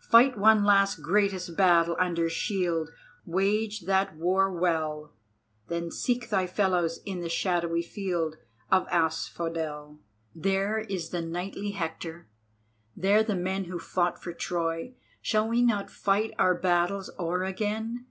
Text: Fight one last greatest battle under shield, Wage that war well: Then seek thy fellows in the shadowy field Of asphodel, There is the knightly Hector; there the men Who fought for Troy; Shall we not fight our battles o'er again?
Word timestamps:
Fight 0.00 0.36
one 0.36 0.64
last 0.64 1.02
greatest 1.02 1.56
battle 1.56 1.94
under 2.00 2.28
shield, 2.28 2.90
Wage 3.24 3.82
that 3.82 4.16
war 4.16 4.50
well: 4.52 5.12
Then 5.68 5.88
seek 5.92 6.30
thy 6.30 6.48
fellows 6.48 6.98
in 7.06 7.20
the 7.20 7.28
shadowy 7.28 7.80
field 7.82 8.38
Of 8.72 8.88
asphodel, 8.88 10.00
There 10.34 10.80
is 10.80 11.10
the 11.10 11.22
knightly 11.22 11.70
Hector; 11.70 12.26
there 12.96 13.22
the 13.22 13.36
men 13.36 13.66
Who 13.66 13.78
fought 13.78 14.20
for 14.20 14.32
Troy; 14.32 14.96
Shall 15.20 15.46
we 15.48 15.62
not 15.62 15.90
fight 15.92 16.34
our 16.40 16.56
battles 16.56 17.08
o'er 17.16 17.44
again? 17.44 18.06